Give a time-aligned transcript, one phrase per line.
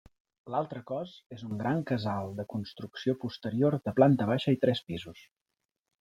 [0.51, 5.21] L'altre cos és un gran casal de construcció posterior de planta baixa i tres pisos.